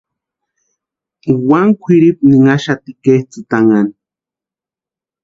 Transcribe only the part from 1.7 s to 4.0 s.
kwʼiripu niraxati kʼetsïtanhani.